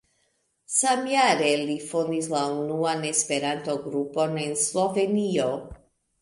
Samjare 0.75 1.51
li 1.71 1.75
fondis 1.89 2.29
la 2.31 2.41
unuan 2.61 3.05
Esperanto-grupon 3.11 4.35
en 4.47 4.57
Slovenio. 4.65 5.47